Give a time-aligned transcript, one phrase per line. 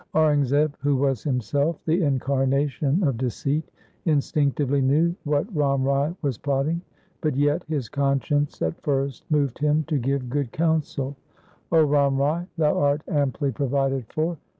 [0.15, 3.69] Aurangzeb, who was himself the incarnation of deceit,
[4.05, 6.81] instinctively knew what Ram Rai was plot ting,
[7.21, 11.15] but yet his conscience at first moved him to give good counsel,'
[11.71, 14.39] O Ram Rai, thou art amply provided for.